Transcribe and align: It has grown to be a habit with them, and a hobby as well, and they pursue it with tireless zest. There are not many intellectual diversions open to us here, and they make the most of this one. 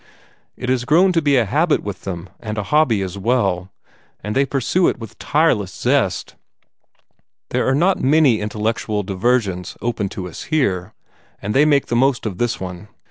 It 0.57 0.67
has 0.69 0.83
grown 0.83 1.13
to 1.13 1.21
be 1.21 1.37
a 1.37 1.45
habit 1.45 1.83
with 1.83 2.05
them, 2.05 2.27
and 2.39 2.57
a 2.57 2.63
hobby 2.63 3.03
as 3.03 3.19
well, 3.19 3.69
and 4.23 4.35
they 4.35 4.47
pursue 4.47 4.87
it 4.87 4.97
with 4.97 5.19
tireless 5.19 5.71
zest. 5.71 6.33
There 7.51 7.67
are 7.67 7.75
not 7.75 8.01
many 8.01 8.39
intellectual 8.39 9.03
diversions 9.03 9.77
open 9.79 10.09
to 10.09 10.27
us 10.27 10.45
here, 10.45 10.95
and 11.39 11.53
they 11.53 11.65
make 11.65 11.85
the 11.85 11.95
most 11.95 12.25
of 12.25 12.39
this 12.39 12.59
one. 12.59 12.87